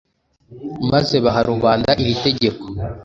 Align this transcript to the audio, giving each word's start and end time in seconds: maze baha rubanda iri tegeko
maze 0.91 1.15
baha 1.23 1.41
rubanda 1.49 1.91
iri 2.01 2.15
tegeko 2.25 2.63